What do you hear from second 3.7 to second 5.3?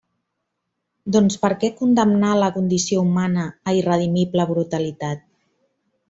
irredimible brutalitat?